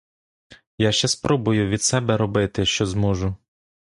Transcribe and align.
Я 0.77 0.91
ще 0.91 1.07
спробую 1.07 1.67
від 1.69 1.81
себе 1.83 2.17
робити, 2.17 2.65
що 2.65 2.85
зможу. 2.85 3.35